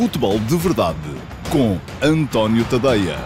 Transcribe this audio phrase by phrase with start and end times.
[0.00, 0.96] Futebol de Verdade
[1.52, 3.18] com António Tadeia.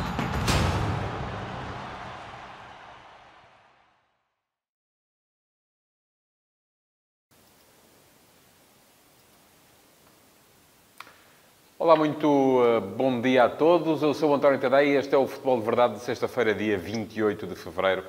[11.78, 14.02] Olá, muito uh, bom dia a todos.
[14.02, 17.46] Eu sou António Tadeia e este é o Futebol de Verdade de sexta-feira, dia 28
[17.46, 18.02] de fevereiro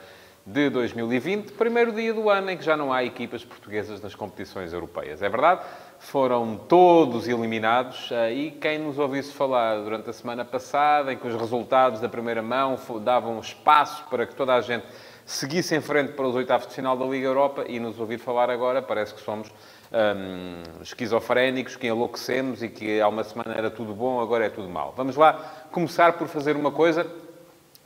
[0.45, 4.73] de 2020, primeiro dia do ano em que já não há equipas portuguesas nas competições
[4.73, 5.23] europeias.
[5.23, 5.61] É verdade,
[5.97, 11.27] foram todos eliminados uh, e quem nos ouvisse falar durante a semana passada, em que
[11.27, 14.85] os resultados da primeira mão davam espaço para que toda a gente
[15.25, 18.51] seguisse em frente para os oitavos de final da Liga Europa e nos ouvir falar
[18.51, 19.51] agora, parece que somos
[19.91, 24.69] um, esquizofrénicos, que enlouquecemos e que há uma semana era tudo bom, agora é tudo
[24.69, 24.93] mal.
[24.95, 27.03] Vamos lá começar por fazer uma coisa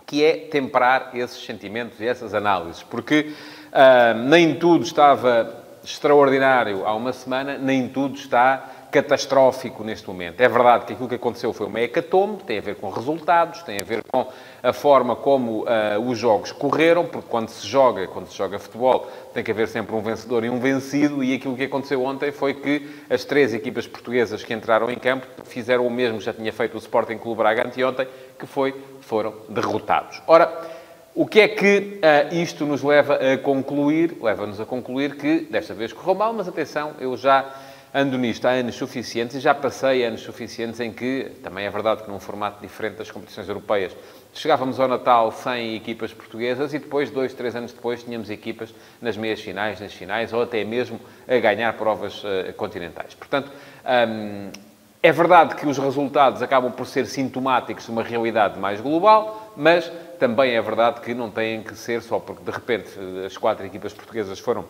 [0.10, 3.32] que é temperar esses sentimentos e essas análises, porque
[3.68, 10.42] uh, nem tudo estava extraordinário há uma semana, nem tudo está catastrófico neste momento.
[10.42, 13.80] É verdade que aquilo que aconteceu foi uma hecatombe, tem a ver com resultados, tem
[13.80, 14.28] a ver com
[14.62, 19.08] a forma como uh, os jogos correram, porque quando se joga, quando se joga futebol,
[19.34, 22.54] tem que haver sempre um vencedor e um vencido, e aquilo que aconteceu ontem foi
[22.54, 26.52] que as três equipas portuguesas que entraram em campo fizeram o mesmo que já tinha
[26.52, 30.22] feito o Sporting Clube Braga anteontem, que foi, foram derrotados.
[30.28, 30.52] Ora,
[31.14, 34.18] o que é que uh, isto nos leva a concluir?
[34.22, 37.46] Leva-nos a concluir que desta vez correu mal, mas atenção, eu já
[37.94, 42.04] ando nisto há anos suficientes e já passei anos suficientes em que, também é verdade
[42.04, 43.96] que num formato diferente das competições europeias,
[44.34, 49.18] chegávamos ao Natal sem equipas portuguesas e depois, dois, três anos depois, tínhamos equipas nas
[49.18, 53.14] meias finais, nas finais ou até mesmo a ganhar provas uh, continentais.
[53.14, 53.52] Portanto,
[54.08, 54.52] um,
[55.02, 59.90] é verdade que os resultados acabam por ser sintomáticos de uma realidade mais global, mas
[60.20, 62.90] também é verdade que não têm que ser só porque de repente
[63.26, 64.66] as quatro equipas portuguesas foram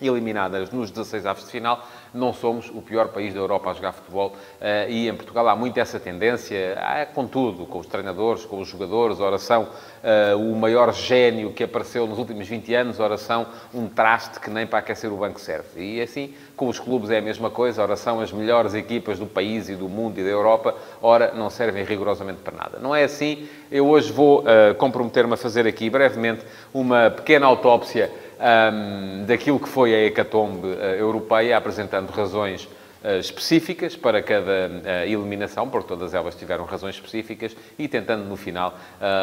[0.00, 3.92] eliminadas nos 16 avos de final, não somos o pior país da Europa a jogar
[3.92, 6.76] futebol eh, e em Portugal há muito essa tendência,
[7.14, 9.68] com tudo, com os treinadores, com os jogadores, oração,
[10.02, 14.66] eh, o maior gênio que apareceu nos últimos 20 anos, oração, um traste que nem
[14.66, 15.80] para aquecer o banco serve.
[15.80, 19.68] E assim, com os clubes é a mesma coisa, oração, as melhores equipas do país
[19.68, 22.78] e do mundo e da Europa, ora, não servem rigorosamente para nada.
[22.80, 28.10] Não é assim, eu hoje vou uh, comprometer-me a fazer aqui brevemente uma pequena autópsia
[28.38, 35.04] um, daquilo que foi a hecatombe uh, europeia, apresentando razões uh, específicas para cada uh,
[35.06, 38.74] eliminação, porque todas elas tiveram razões específicas, e tentando, no final,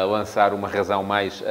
[0.08, 1.42] lançar uma razão mais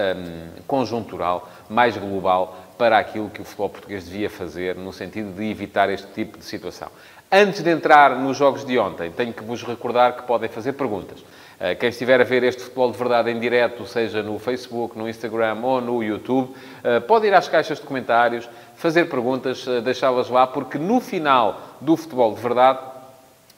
[0.67, 5.89] conjuntural, mais global, para aquilo que o futebol português devia fazer, no sentido de evitar
[5.89, 6.89] este tipo de situação.
[7.31, 11.23] Antes de entrar nos jogos de ontem, tenho que vos recordar que podem fazer perguntas.
[11.63, 15.07] Eh, quem estiver a ver este Futebol de Verdade em direto, seja no Facebook, no
[15.07, 20.27] Instagram ou no YouTube, eh, pode ir às caixas de comentários, fazer perguntas, eh, deixá-las
[20.27, 22.79] lá, porque no final do Futebol de Verdade,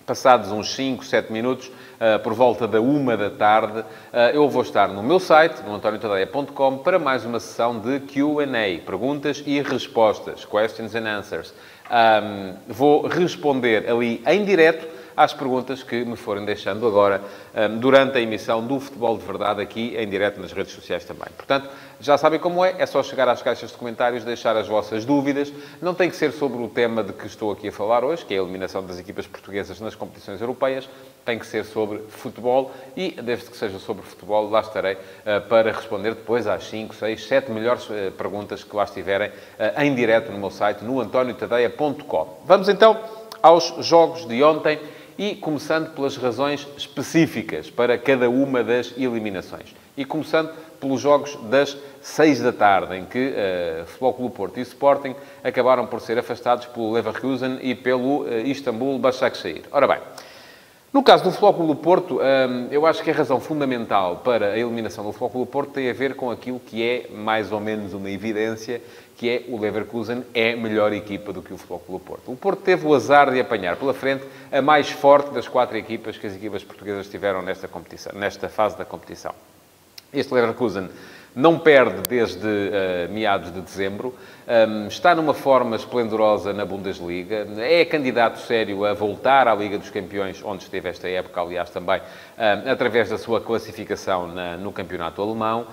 [0.06, 1.72] passados uns 5, 7 minutos,
[2.22, 3.86] por volta da uma da tarde,
[4.34, 9.42] eu vou estar no meu site, no antoniotadeia.com, para mais uma sessão de Q&A, perguntas
[9.46, 11.54] e respostas, questions and answers.
[12.68, 17.22] vou responder ali em direto às perguntas que me forem deixando agora
[17.56, 21.28] hum, durante a emissão do Futebol de Verdade aqui em direto nas redes sociais também.
[21.36, 21.70] Portanto,
[22.00, 25.54] já sabem como é, é só chegar às caixas de comentários, deixar as vossas dúvidas.
[25.82, 28.34] Não tem que ser sobre o tema de que estou aqui a falar hoje, que
[28.34, 30.90] é a eliminação das equipas portuguesas nas competições europeias.
[31.24, 35.72] Tem que ser sobre futebol e, desde que seja sobre futebol, lá estarei uh, para
[35.72, 39.32] responder depois às 5, 6, 7 melhores uh, perguntas que lá estiverem
[39.78, 42.42] em direto no meu site, no antoniotadeia.com.
[42.46, 43.00] Vamos então
[43.42, 44.80] aos jogos de ontem
[45.18, 49.76] e começando pelas razões específicas para cada uma das eliminações.
[49.96, 54.62] E começando pelos jogos das 6 da tarde, em que uh, Futebol Clube Porto e
[54.62, 59.64] Sporting acabaram por ser afastados pelo Leverkusen e pelo uh, Istanbul Başakşehir.
[59.72, 60.00] Ora bem,
[60.94, 64.58] no caso do Clube do Porto, um, eu acho que a razão fundamental para a
[64.60, 67.96] eliminação do Clube do Porto tem a ver com aquilo que é mais ou menos
[67.96, 68.80] uma evidência,
[69.18, 72.32] que é o Leverkusen é melhor equipa do que o Clube do Porto.
[72.32, 76.16] O Porto teve o azar de apanhar pela frente a mais forte das quatro equipas
[76.16, 79.34] que as equipas portuguesas tiveram nesta, competição, nesta fase da competição.
[80.14, 80.90] Este Leverkusen
[81.36, 84.16] não perde desde uh, meados de dezembro,
[84.48, 89.90] um, está numa forma esplendorosa na Bundesliga, é candidato sério a voltar à Liga dos
[89.90, 92.02] Campeões, onde esteve esta época, aliás, também,
[92.38, 95.68] um, através da sua classificação na, no campeonato alemão.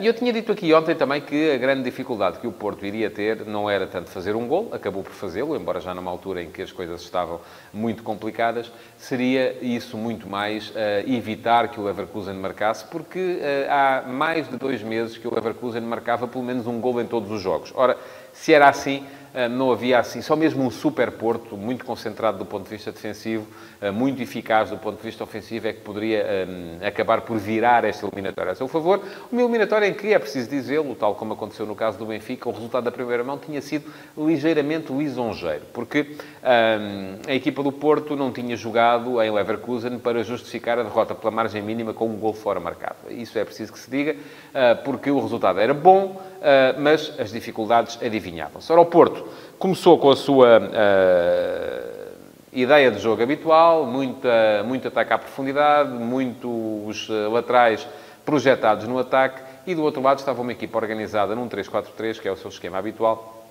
[0.00, 3.10] E eu tinha dito aqui ontem também que a grande dificuldade que o Porto iria
[3.10, 6.50] ter não era tanto fazer um gol, acabou por fazê-lo, embora já numa altura em
[6.50, 7.42] que as coisas estavam
[7.74, 10.74] muito complicadas, seria isso muito mais uh,
[11.06, 15.82] evitar que o Leverkusen marcasse, porque uh, há mais de dois meses que o Leverkusen
[15.82, 17.72] marcava pelo menos um gol em todos os jogos.
[17.74, 17.96] Ora,
[18.32, 22.44] se era assim, eh, não havia assim, só mesmo um super Porto, muito concentrado do
[22.44, 23.46] ponto de vista defensivo,
[23.92, 28.06] muito eficaz do ponto de vista ofensivo, é que poderia um, acabar por virar esta
[28.06, 29.02] eliminatória a seu favor.
[29.30, 32.52] Uma eliminatória em que, é preciso dizê-lo, tal como aconteceu no caso do Benfica, o
[32.52, 38.32] resultado da primeira mão tinha sido ligeiramente lisonjeiro, porque um, a equipa do Porto não
[38.32, 38.85] tinha jogado
[39.24, 42.96] em Leverkusen para justificar a derrota pela margem mínima com um gol fora marcado.
[43.10, 47.30] Isso é preciso que se diga, uh, porque o resultado era bom, uh, mas as
[47.30, 48.70] dificuldades adivinhavam-se.
[48.72, 49.26] Ora, o Porto
[49.58, 52.12] começou com a sua uh,
[52.52, 57.86] ideia de jogo habitual, muita, muito ataque à profundidade, muitos laterais
[58.24, 62.32] projetados no ataque, e do outro lado estava uma equipa organizada num 3-4-3, que é
[62.32, 63.44] o seu esquema habitual,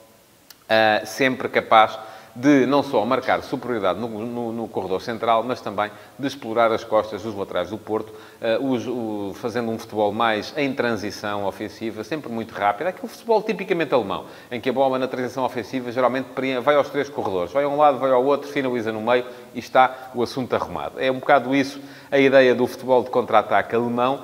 [1.05, 1.99] sempre capaz
[2.35, 5.89] de não só marcar superioridade no, no, no, corredor central, mas também
[6.19, 10.53] de explorar as costas dos laterais do Porto, uh, os, o, fazendo um futebol mais
[10.57, 12.87] em transição ofensiva, sempre muito rápido.
[12.87, 16.27] Aquele futebol tipicamente alemão, em que a bola na transição ofensiva geralmente
[16.61, 17.53] vai aos três corredores.
[17.53, 20.99] Vai a um lado, vai ao outro, finaliza no meio e está o assunto arrumado.
[20.99, 21.79] É um bocado isso
[22.15, 24.21] a ideia do futebol de contra-ataque alemão,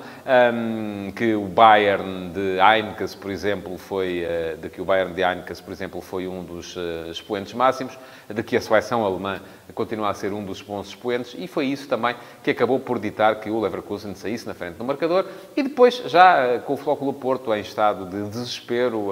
[0.54, 5.20] um, que o Bayern de Heinkes, por exemplo, foi, uh, de que o Bayern de
[5.20, 7.98] Heinkes, por exemplo, foi um dos uh, expoentes máximos,
[8.32, 9.42] de que a seleção alemã
[9.74, 13.36] continua a ser um dos bons expoentes, e foi isso também que acabou por ditar
[13.40, 17.12] que o Leverkusen saísse na frente do marcador, e depois, já uh, com o Flóculo
[17.12, 19.10] Porto em estado de desespero,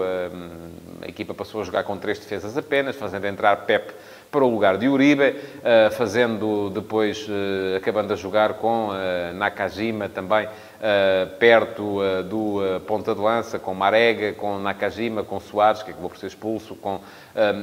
[1.02, 3.92] a equipa passou a jogar com três defesas apenas, fazendo entrar Pep
[4.30, 10.08] para o lugar de Uribe, eh, fazendo depois, eh, acabando a jogar com eh, Nakajima
[10.08, 10.48] também
[11.38, 16.08] perto uh, do uh, ponta de lança, com Marega, com Nakajima, com Soares, que acabou
[16.08, 17.00] por ser expulso, com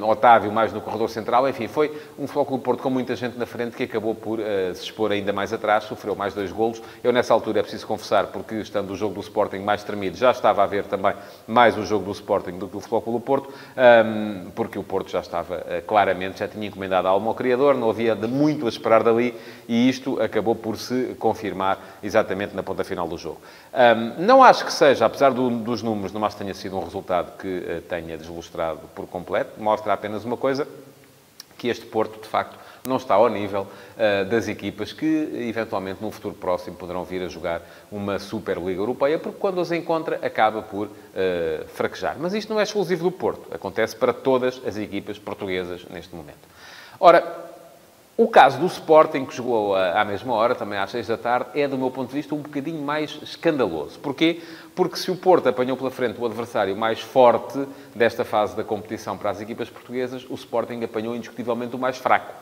[0.07, 1.47] Otávio mais no corredor central.
[1.47, 4.39] Enfim, foi um Flóculo Porto com muita gente na frente que acabou por
[4.73, 6.81] se expor ainda mais atrás, sofreu mais dois golos.
[7.03, 10.31] Eu, nessa altura, é preciso confessar, porque estando o jogo do Sporting mais tremido, já
[10.31, 11.13] estava a ver também
[11.45, 15.19] mais o jogo do Sporting do que o Flóculo Porto, um, porque o Porto já
[15.19, 19.03] estava claramente, já tinha encomendado a alma ao Criador, não havia de muito a esperar
[19.03, 19.35] dali,
[19.67, 23.41] e isto acabou por se confirmar exatamente na ponta final final do jogo.
[23.73, 26.83] Um, não acho que seja, apesar do, dos números, não acho que tenha sido um
[26.83, 29.51] resultado que uh, tenha deslustrado por completo.
[29.57, 30.67] Mostra apenas uma coisa,
[31.57, 35.05] que este Porto, de facto, não está ao nível uh, das equipas que,
[35.49, 37.61] eventualmente, num futuro próximo, poderão vir a jogar
[37.91, 42.15] uma Superliga Europeia, porque quando os encontra, acaba por uh, fraquejar.
[42.19, 43.53] Mas isto não é exclusivo do Porto.
[43.53, 46.47] Acontece para todas as equipas portuguesas neste momento.
[46.99, 47.47] Ora,
[48.17, 51.67] o caso do Sporting, que jogou à mesma hora, também às seis da tarde, é,
[51.67, 53.99] do meu ponto de vista, um bocadinho mais escandaloso.
[53.99, 54.41] Porquê?
[54.73, 59.15] Porque se o Porto apanhou pela frente o adversário mais forte desta fase da competição
[59.15, 62.33] para as equipas portuguesas, o Sporting apanhou indiscutivelmente o mais fraco.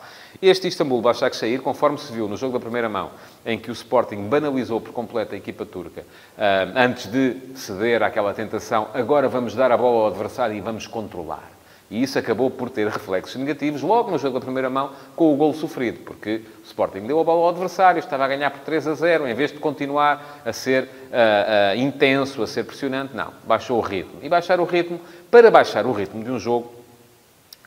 [0.41, 3.11] Este Istambul Başakşehir, conforme se viu no jogo da primeira mão,
[3.45, 6.05] em que o Sporting banalizou por completo a equipa turca,
[6.37, 10.87] ah, antes de ceder àquela tentação, agora vamos dar a bola ao adversário e vamos
[10.87, 11.54] controlar.
[11.89, 15.37] E isso acabou por ter reflexos negativos logo no jogo da primeira mão com o
[15.37, 18.87] gol sofrido, porque o Sporting deu a bola ao adversário, estava a ganhar por 3
[18.87, 23.31] a 0, em vez de continuar a ser uh, uh, intenso, a ser pressionante, não,
[23.43, 24.19] baixou o ritmo.
[24.23, 24.99] E baixar o ritmo,
[25.29, 26.73] para baixar o ritmo de um jogo,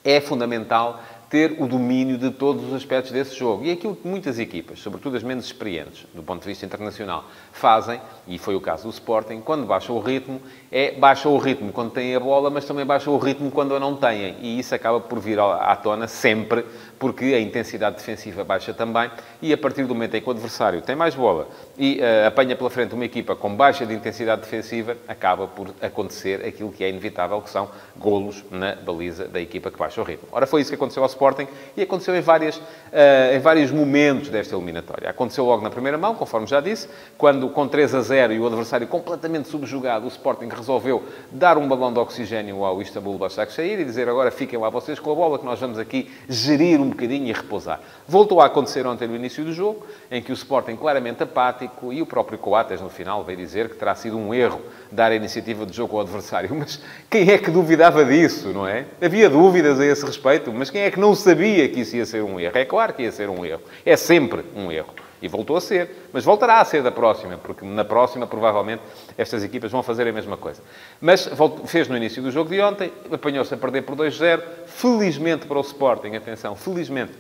[0.05, 3.65] é fundamental ter o domínio de todos os aspectos desse jogo.
[3.65, 8.01] E aquilo que muitas equipas, sobretudo as menos experientes, do ponto de vista internacional, fazem,
[8.27, 10.41] e foi o caso do Sporting, quando baixa o ritmo,
[10.73, 13.81] é baixa o ritmo quando têm a bola, mas também baixa o ritmo quando a
[13.81, 14.37] não têm.
[14.41, 16.65] E isso acaba por vir à tona sempre,
[16.99, 19.11] porque a intensidade defensiva baixa também,
[19.43, 22.57] e a partir do momento em que o adversário tem mais bola e uh, apanha
[22.57, 26.89] pela frente uma equipa com baixa de intensidade defensiva, acaba por acontecer aquilo que é
[26.89, 30.29] inevitável, que são golos na baliza da equipa que baixa o ritmo.
[30.33, 34.29] Ora, foi isso que aconteceu ao Sporting e aconteceu em, várias, uh, em vários momentos
[34.29, 35.11] desta eliminatória.
[35.11, 38.47] Aconteceu logo na primeira mão, conforme já disse, quando com 3 a 0 e o
[38.47, 43.85] adversário completamente subjugado, o Sporting resolveu dar um balão de oxigênio ao Istanbul Başakşehir e
[43.85, 47.27] dizer agora fiquem lá vocês com a bola que nós vamos aqui gerir um bocadinho
[47.27, 47.81] e repousar.
[48.07, 52.01] Voltou a acontecer ontem no início do jogo, em que o Sporting claramente apático e
[52.01, 55.67] o próprio Coates no final veio dizer que terá sido um erro dar a iniciativa
[55.67, 56.55] de jogo ao adversário.
[56.55, 56.81] Mas
[57.11, 58.87] quem é que duvidava disso, não é?
[59.01, 62.23] Havia dúvidas a esse respeito, mas quem é que não sabia que isso ia ser
[62.23, 62.57] um erro?
[62.57, 63.63] É claro que ia ser um erro.
[63.85, 64.93] É sempre um erro.
[65.21, 66.09] E voltou a ser.
[66.13, 68.83] Mas voltará a ser da próxima, porque na próxima, provavelmente,
[69.17, 70.63] estas equipas vão fazer a mesma coisa.
[71.01, 71.29] Mas
[71.67, 74.43] fez no início do jogo de ontem, apanhou-se a perder por 2-0.
[74.67, 77.13] Felizmente para o Sporting, atenção, felizmente,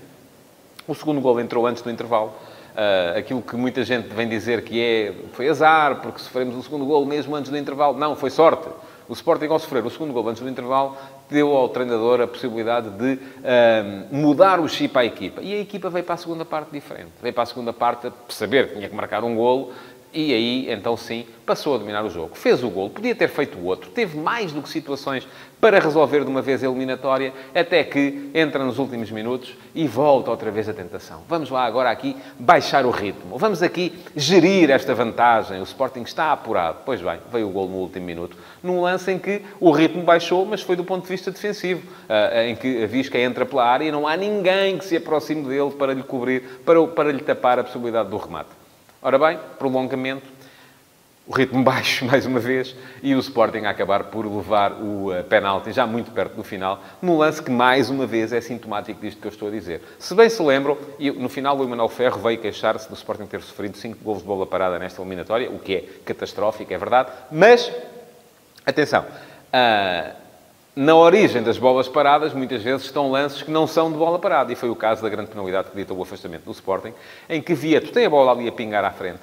[0.87, 2.32] o segundo gol entrou antes do intervalo.
[2.78, 6.87] Uh, aquilo que muita gente vem dizer que é, foi azar, porque sofremos o segundo
[6.87, 7.99] gol mesmo antes do intervalo.
[7.99, 8.68] Não, foi sorte.
[9.08, 10.97] O Sporting, ao sofrer o segundo gol antes do intervalo,
[11.28, 15.42] deu ao treinador a possibilidade de uh, mudar o chip à equipa.
[15.42, 17.11] E a equipa veio para a segunda parte diferente.
[17.20, 19.73] Veio para a segunda parte a saber que tinha que marcar um golo,
[20.12, 22.35] e aí, então sim, passou a dominar o jogo.
[22.35, 25.26] Fez o gol, podia ter feito o outro, teve mais do que situações
[25.61, 30.31] para resolver de uma vez a eliminatória, até que entra nos últimos minutos e volta
[30.31, 31.23] outra vez a tentação.
[31.29, 33.37] Vamos lá agora aqui baixar o ritmo.
[33.38, 35.61] Vamos aqui gerir esta vantagem.
[35.61, 36.79] O Sporting está apurado.
[36.85, 40.47] Pois bem, veio o gol no último minuto, num lance em que o ritmo baixou,
[40.47, 43.85] mas foi do ponto de vista defensivo, eh, em que a Visca entra pela área
[43.85, 47.59] e não há ninguém que se aproxime dele para lhe cobrir, para, para lhe tapar
[47.59, 48.50] a possibilidade do remate.
[49.00, 50.27] Ora bem, prolongamento,
[51.28, 55.23] o ritmo baixo, mais uma vez, e o Sporting a acabar por levar o uh,
[55.25, 59.20] penalti já muito perto do final, num lance que, mais uma vez, é sintomático disto
[59.20, 59.82] que eu estou a dizer.
[59.99, 60.78] Se bem se lembram,
[61.16, 64.47] no final o Emanuel Ferro veio queixar-se do Sporting ter sofrido 5 golos de bola
[64.47, 67.70] parada nesta eliminatória, o que é catastrófico, é verdade, mas,
[68.64, 70.28] atenção, uh,
[70.78, 74.52] na origem das bolas paradas, muitas vezes estão lances que não são de bola parada.
[74.52, 76.94] E foi o caso da grande penalidade que ditou o afastamento do Sporting,
[77.28, 79.18] em que Vieto tem a bola ali a pingar à frente.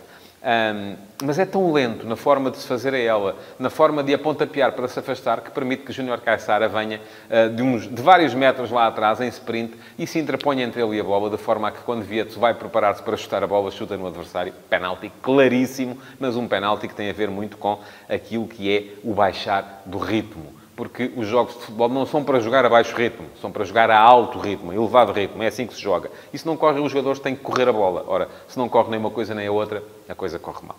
[0.46, 4.14] Um, mas é tão lento na forma de se fazer a ela, na forma de
[4.14, 8.36] apontapear para se afastar, que permite que Júnior Caissara venha uh, de, uns, de vários
[8.36, 11.70] metros lá atrás, em sprint, e se interponha entre ele e a bola, de forma
[11.70, 14.54] a que quando Vieto vai preparar-se para chutar a bola, chuta no adversário.
[14.70, 19.16] Penalti claríssimo, mas um penalti que tem a ver muito com aquilo que é o
[19.16, 23.28] baixar do ritmo porque os jogos de futebol não são para jogar a baixo ritmo,
[23.40, 25.42] são para jogar a alto ritmo, a elevado ritmo.
[25.42, 26.12] É assim que se joga.
[26.34, 28.04] E se não corre, os jogadores têm que correr a bola.
[28.08, 30.78] Ora, se não corre nem uma coisa nem a outra, a coisa corre mal.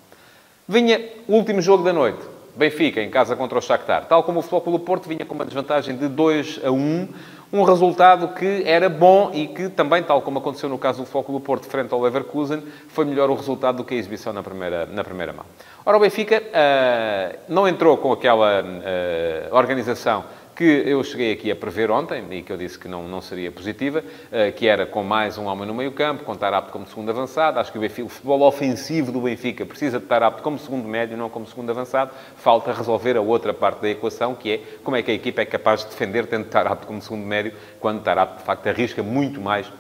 [0.69, 2.19] Vinha o último jogo da noite.
[2.57, 4.07] Benfica, em casa contra o Shakhtar.
[4.07, 7.09] Tal como o Futebol do Porto vinha com uma desvantagem de 2 a 1,
[7.53, 11.39] um resultado que era bom e que também, tal como aconteceu no caso do Futebol
[11.39, 14.87] do Porto frente ao Leverkusen, foi melhor o resultado do que a exibição na primeira,
[14.87, 15.45] na primeira mão.
[15.85, 20.25] Ora, o Benfica uh, não entrou com aquela uh, organização
[20.57, 23.53] que eu cheguei aqui a prever ontem, e que eu disse que não, não seria
[23.53, 27.11] positiva, uh, que era com mais um homem no meio campo, com Tarapto como segundo
[27.11, 27.61] avançado.
[27.61, 31.15] Acho que o, Benfica, o futebol ofensivo do Benfica precisa de Tarapto como segundo médio,
[31.15, 32.11] não como segundo avançado.
[32.39, 35.45] Falta resolver a outra parte da equação, que é como é que a equipa é
[35.45, 39.71] capaz de defender tendo Tarapto como segundo médio, quando Tarapto, de facto, arrisca muito mais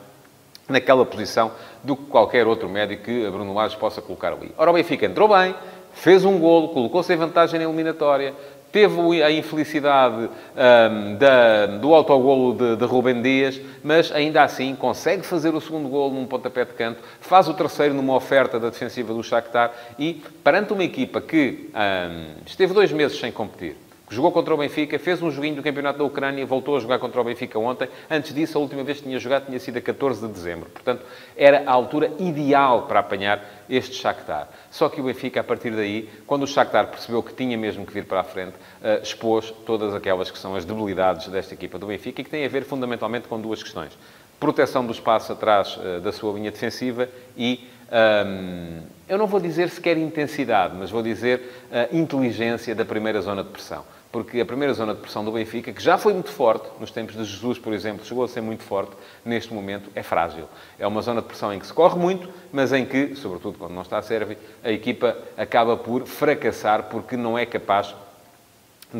[0.69, 1.53] naquela posição
[1.83, 4.53] do que qualquer outro médio que Bruno Lage possa colocar ali.
[4.59, 5.55] Ora, o Benfica entrou bem,
[5.95, 8.35] fez um golo, colocou-se em vantagem na eliminatória,
[8.77, 15.25] teve a infelicidade um, da, do autogolo de, de Rubem Dias, mas ainda assim consegue
[15.25, 19.15] fazer o segundo golo num pontapé de canto, faz o terceiro numa oferta da defensiva
[19.15, 23.77] do Shakhtar e, perante uma equipa que um, esteve dois meses sem competir,
[24.09, 27.21] Jogou contra o Benfica, fez um joguinho do Campeonato da Ucrânia, voltou a jogar contra
[27.21, 27.89] o Benfica ontem.
[28.09, 30.71] Antes disso, a última vez que tinha jogado tinha sido a 14 de dezembro.
[30.71, 31.05] Portanto,
[31.37, 34.49] era a altura ideal para apanhar este Shakhtar.
[34.71, 37.93] Só que o Benfica, a partir daí, quando o Shakhtar percebeu que tinha mesmo que
[37.93, 41.89] vir para a frente, uh, expôs todas aquelas que são as debilidades desta equipa do
[41.89, 43.99] Benfica e que têm a ver fundamentalmente com duas questões.
[44.39, 49.69] Proteção do espaço atrás uh, da sua linha defensiva e um, eu não vou dizer
[49.69, 53.85] sequer intensidade, mas vou dizer uh, inteligência da primeira zona de pressão
[54.17, 57.15] porque a primeira zona de pressão do Benfica, que já foi muito forte, nos tempos
[57.15, 58.93] de Jesus, por exemplo, chegou a ser muito forte,
[59.23, 60.49] neste momento é frágil.
[60.79, 63.75] É uma zona de pressão em que se corre muito, mas em que, sobretudo quando
[63.75, 67.95] não está a servir, a equipa acaba por fracassar porque não é capaz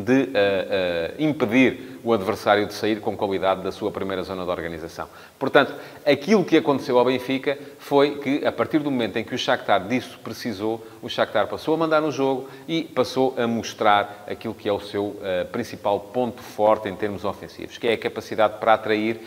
[0.03, 0.27] de uh, uh,
[1.17, 5.09] impedir o adversário de sair com qualidade da sua primeira zona de organização.
[5.39, 5.73] Portanto,
[6.05, 9.87] aquilo que aconteceu ao Benfica foi que, a partir do momento em que o Shakhtar
[9.87, 14.69] disso precisou, o Shakhtar passou a mandar no jogo e passou a mostrar aquilo que
[14.69, 18.73] é o seu uh, principal ponto forte em termos ofensivos, que é a capacidade para
[18.73, 19.19] atrair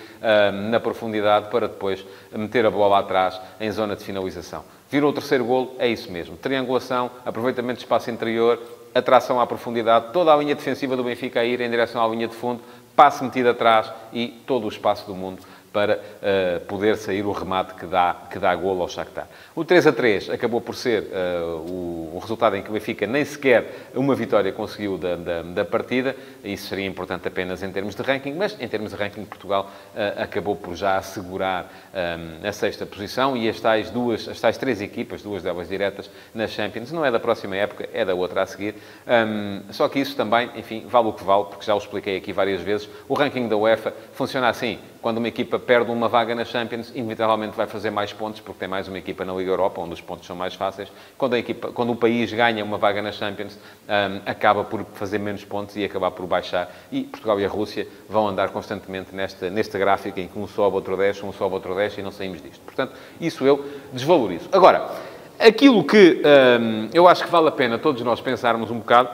[0.71, 4.65] na profundidade para depois meter a bola atrás em zona de finalização.
[4.91, 6.37] Virou o terceiro golo, é isso mesmo.
[6.37, 8.61] Triangulação, aproveitamento de espaço interior,
[8.95, 12.29] atração à profundidade, toda a linha defensiva do Benfica a ir em direção à linha
[12.29, 12.61] de fundo,
[12.97, 17.75] passe metido atrás e todo o espaço do mundo para uh, poder sair o remate
[17.75, 19.29] que dá, que dá golo ao Shakhtar.
[19.55, 23.07] O 3 a 3 acabou por ser uh, o, o, resultado em que o Benfica
[23.07, 26.17] nem sequer uma vitória conseguiu da, da, da, partida.
[26.43, 30.23] Isso seria importante apenas em termos de ranking, mas em termos de ranking, Portugal uh,
[30.23, 34.81] acabou por já assegurar um, a sexta posição e as tais, duas, as tais três
[34.81, 38.47] equipas, duas delas diretas, na Champions, não é da próxima época, é da outra a
[38.47, 38.75] seguir.
[39.07, 42.33] Um, só que isso também, enfim, vale o que vale, porque já o expliquei aqui
[42.33, 42.89] várias vezes.
[43.09, 47.57] O ranking da UEFA funciona assim quando uma equipa perde uma vaga na Champions, inevitavelmente
[47.57, 50.27] vai fazer mais pontos, porque tem mais uma equipa na Liga Europa, onde os pontos
[50.27, 50.91] são mais fáceis.
[51.17, 55.19] Quando, a equipa, quando o país ganha uma vaga na Champions, um, acaba por fazer
[55.19, 56.71] menos pontos e acabar por baixar.
[56.91, 60.77] E Portugal e a Rússia vão andar constantemente nesta, neste gráfico em que um sobe,
[60.77, 62.61] outro desce, um sobe, outro desce e não saímos disto.
[62.61, 64.49] Portanto, isso eu desvalorizo.
[64.53, 64.91] Agora,
[65.39, 66.23] aquilo que
[66.61, 69.09] um, eu acho que vale a pena todos nós pensarmos um bocado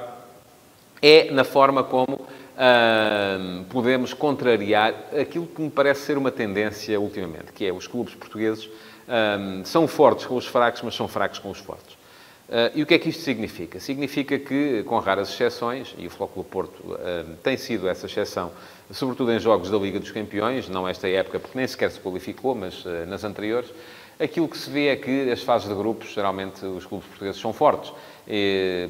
[1.03, 2.27] é na forma como
[3.69, 8.65] podemos contrariar aquilo que me parece ser uma tendência ultimamente, que é os clubes portugueses
[8.65, 11.95] uh, são fortes com os fracos, mas são fracos com os fortes.
[12.49, 13.81] Uh, e o que é que isto significa?
[13.81, 18.53] Significa que, com raras exceções, e o Flóculo Porto uh, tem sido essa exceção,
[18.91, 22.55] sobretudo em jogos da Liga dos Campeões, não esta época, porque nem sequer se qualificou,
[22.55, 23.69] mas uh, nas anteriores,
[24.19, 27.53] aquilo que se vê é que as fases de grupos, geralmente os clubes portugueses são
[27.53, 27.93] fortes.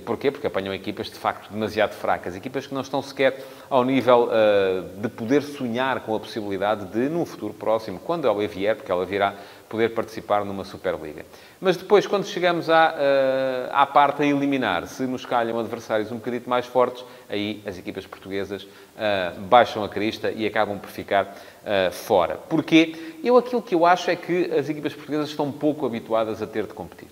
[0.05, 0.31] Porquê?
[0.31, 2.35] Porque apanham equipas, de facto, demasiado fracas.
[2.35, 7.09] Equipas que não estão sequer ao nível uh, de poder sonhar com a possibilidade de,
[7.09, 9.35] num futuro próximo, quando ela vier, porque ela virá,
[9.69, 11.25] poder participar numa Superliga.
[11.61, 16.16] Mas depois, quando chegamos à, uh, à parte a eliminar, se nos calham adversários um
[16.16, 21.25] bocadinho mais fortes, aí as equipas portuguesas uh, baixam a crista e acabam por ficar
[21.25, 22.37] uh, fora.
[22.37, 23.16] Porquê?
[23.25, 26.64] Eu aquilo que eu acho é que as equipas portuguesas estão pouco habituadas a ter
[26.64, 27.09] de competir.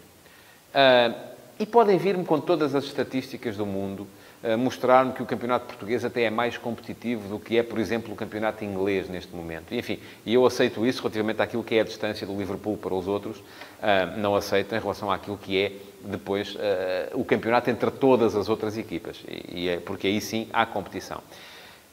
[1.58, 4.06] E podem vir-me com todas as estatísticas do mundo
[4.58, 8.16] mostrar-me que o campeonato português até é mais competitivo do que é, por exemplo, o
[8.16, 9.74] campeonato inglês neste momento.
[9.74, 13.08] Enfim, e eu aceito isso relativamente àquilo que é a distância do Liverpool para os
[13.08, 15.72] outros, uh, não aceito em relação àquilo que é
[16.04, 16.58] depois uh,
[17.14, 21.22] o campeonato entre todas as outras equipas, é, porque aí sim há competição.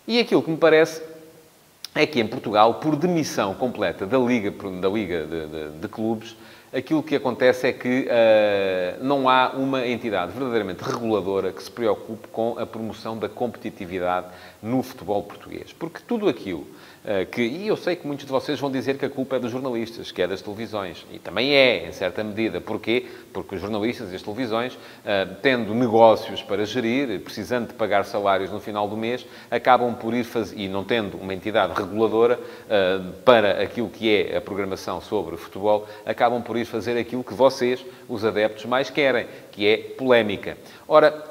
[0.06, 1.02] E aquilo que me parece
[1.96, 6.36] é que em Portugal, por demissão completa da Liga, da Liga de, de, de Clubes,
[6.74, 12.28] aquilo que acontece é que uh, não há uma entidade verdadeiramente reguladora que se preocupe
[12.30, 14.28] com a promoção da competitividade
[14.62, 15.74] no futebol português.
[15.74, 16.62] Porque tudo aquilo
[17.04, 17.42] uh, que.
[17.42, 20.12] E eu sei que muitos de vocês vão dizer que a culpa é dos jornalistas,
[20.12, 21.06] que é das televisões.
[21.12, 22.62] E também é, em certa medida.
[22.62, 23.08] Porquê?
[23.34, 28.52] Porque os jornalistas e as televisões, uh, tendo negócios para gerir, precisando de pagar salários
[28.52, 30.60] no final do mês, acabam por ir fazer.
[30.60, 32.40] E não tendo uma entidade reguladora
[33.26, 37.84] para aquilo que é a programação sobre futebol, acabam por ir fazer aquilo que vocês,
[38.08, 40.58] os adeptos, mais querem, que é polémica.
[40.88, 41.31] Ora,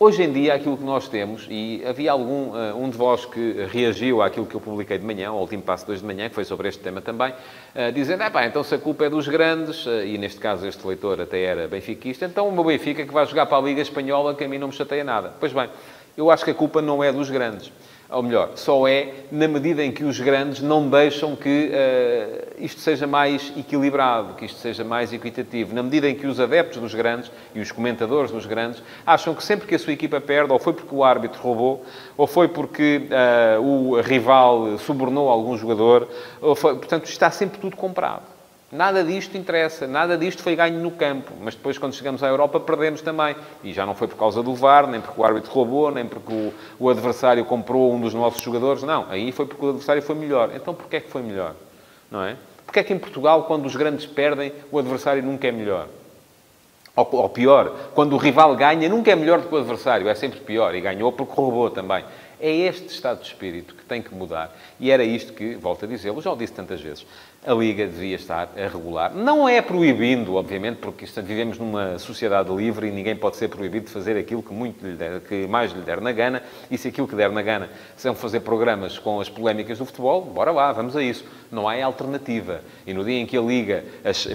[0.00, 3.66] Hoje em dia, aquilo que nós temos, e havia algum, uh, um de vós que
[3.68, 6.44] reagiu àquilo que eu publiquei de manhã, ao último passo hoje de manhã, que foi
[6.44, 9.84] sobre este tema também, uh, dizendo, é pá, então se a culpa é dos grandes,
[9.86, 13.26] uh, e neste caso este leitor até era benfiquista, então o meu Benfica que vai
[13.26, 15.34] jogar para a Liga Espanhola, que a mim não me chateia nada.
[15.40, 15.68] Pois bem,
[16.16, 17.72] eu acho que a culpa não é dos grandes
[18.10, 22.80] ou melhor, só é na medida em que os grandes não deixam que uh, isto
[22.80, 25.74] seja mais equilibrado, que isto seja mais equitativo.
[25.74, 29.44] Na medida em que os adeptos dos grandes e os comentadores dos grandes acham que
[29.44, 31.84] sempre que a sua equipa perde, ou foi porque o árbitro roubou,
[32.16, 33.02] ou foi porque
[33.58, 36.08] uh, o rival subornou algum jogador,
[36.56, 38.37] foi, portanto, está sempre tudo comprado.
[38.70, 42.60] Nada disto interessa, nada disto foi ganho no campo, mas depois, quando chegamos à Europa,
[42.60, 43.34] perdemos também.
[43.64, 46.30] E já não foi por causa do VAR, nem porque o árbitro roubou, nem porque
[46.30, 48.82] o, o adversário comprou um dos nossos jogadores.
[48.82, 50.50] Não, aí foi porque o adversário foi melhor.
[50.54, 51.54] Então, porquê é que foi melhor?
[52.10, 52.36] Não é?
[52.66, 55.86] Porquê é que em Portugal, quando os grandes perdem, o adversário nunca é melhor?
[56.94, 60.14] Ou, ou pior, quando o rival ganha, nunca é melhor do que o adversário, é
[60.14, 60.74] sempre pior.
[60.74, 62.04] E ganhou porque roubou também.
[62.40, 64.56] É este estado de espírito que tem que mudar.
[64.78, 67.04] E era isto que, volto a dizê-lo, já o disse tantas vezes,
[67.44, 69.14] a Liga devia estar a regular.
[69.14, 73.92] Não é proibindo, obviamente, porque vivemos numa sociedade livre e ninguém pode ser proibido de
[73.92, 76.42] fazer aquilo que, muito lhe der, que mais lhe der na gana.
[76.70, 80.22] E se aquilo que der na gana são fazer programas com as polémicas do futebol,
[80.22, 81.24] bora lá, vamos a isso.
[81.50, 82.60] Não há alternativa.
[82.86, 83.84] E no dia em que a Liga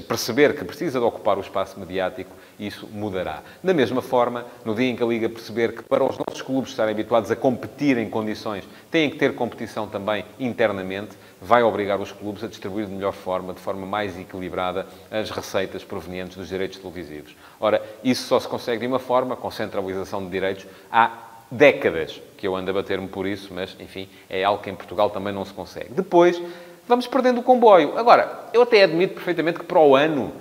[0.07, 3.41] perceber que precisa de ocupar o espaço mediático, isso mudará.
[3.63, 6.71] Da mesma forma, no dia em que a Liga perceber que para os nossos clubes
[6.71, 12.11] estarem habituados a competir em condições, têm que ter competição também internamente, vai obrigar os
[12.11, 16.79] clubes a distribuir de melhor forma, de forma mais equilibrada, as receitas provenientes dos direitos
[16.79, 17.35] televisivos.
[17.59, 21.11] Ora, isso só se consegue de uma forma, com centralização de direitos, há
[21.49, 25.09] décadas que eu ando a bater-me por isso, mas, enfim, é algo que em Portugal
[25.09, 25.93] também não se consegue.
[25.93, 26.41] Depois,
[26.87, 27.97] vamos perdendo o comboio.
[27.97, 30.33] Agora, eu até admito perfeitamente que para o ano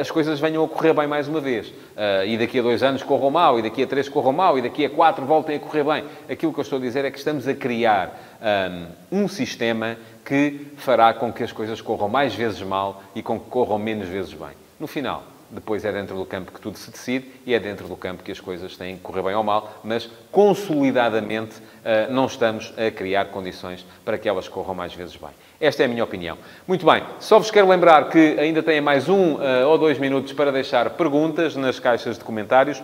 [0.00, 1.72] as coisas venham a correr bem mais uma vez.
[1.96, 4.62] Eh, e daqui a dois anos corram mal, e daqui a três corram mal, e
[4.62, 6.04] daqui a quatro voltem a correr bem.
[6.28, 8.18] Aquilo que eu estou a dizer é que estamos a criar
[9.12, 13.38] um, um sistema que fará com que as coisas corram mais vezes mal e com
[13.38, 14.50] que corram menos vezes bem.
[14.80, 17.96] No final, depois é dentro do campo que tudo se decide e é dentro do
[17.96, 22.72] campo que as coisas têm que correr bem ou mal, mas consolidadamente eh, não estamos
[22.76, 25.30] a criar condições para que elas corram mais vezes bem.
[25.60, 26.38] Esta é a minha opinião.
[26.66, 30.32] Muito bem, só vos quero lembrar que ainda têm mais um uh, ou dois minutos
[30.32, 32.82] para deixar perguntas nas caixas de comentários.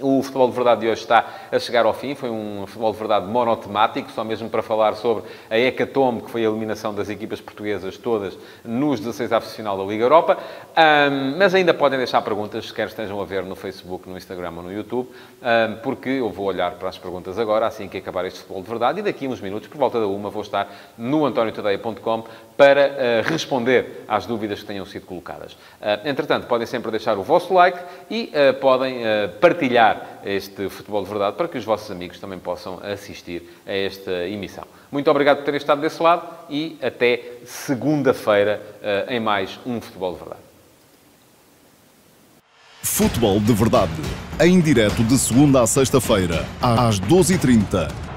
[0.00, 2.14] O futebol de verdade de hoje está a chegar ao fim.
[2.14, 6.44] Foi um futebol de verdade monotemático, só mesmo para falar sobre a hecatombe, que foi
[6.44, 10.38] a eliminação das equipas portuguesas todas nos 16 avos final da Liga Europa.
[10.76, 14.62] Um, mas ainda podem deixar perguntas, quer estejam a ver no Facebook, no Instagram ou
[14.62, 18.38] no YouTube, um, porque eu vou olhar para as perguntas agora, assim que acabar este
[18.38, 19.00] futebol de verdade.
[19.00, 22.24] E daqui a uns minutos, por volta da uma, vou estar no antoniotadeia.com
[22.56, 22.92] para uh,
[23.28, 25.52] responder às dúvidas que tenham sido colocadas.
[25.52, 27.78] Uh, entretanto, podem sempre deixar o vosso like
[28.10, 28.98] e uh, podem
[29.40, 33.72] partilhar partilhar este Futebol de Verdade para que os vossos amigos também possam assistir a
[33.72, 34.64] esta emissão.
[34.90, 40.12] Muito obrigado por terem estado desse lado e até segunda-feira eh, em mais um Futebol
[40.12, 40.42] de Verdade.
[42.82, 43.92] Futebol de Verdade.
[44.40, 48.07] Em direto de segunda a sexta-feira, às 12h30